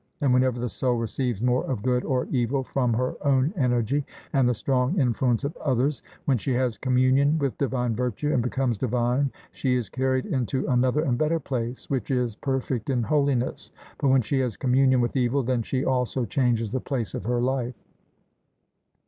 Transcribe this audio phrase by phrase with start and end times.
[0.19, 4.49] And whenever the soul receives more of good or evil from her own energy and
[4.49, 9.31] the strong influence of others when she has communion with divine virtue and becomes divine,
[9.51, 13.69] she is carried into another and better place, which is perfect in holiness;
[13.99, 17.39] but when she has communion with evil, then she also changes the place of her
[17.39, 17.75] life.